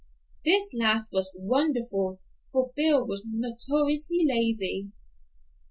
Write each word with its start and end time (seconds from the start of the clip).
This 0.43 0.73
last 0.73 1.09
was 1.11 1.29
wonderful, 1.37 2.19
for 2.51 2.73
Bill 2.75 3.05
was 3.05 3.23
notoriously 3.29 4.25
lazy. 4.27 4.91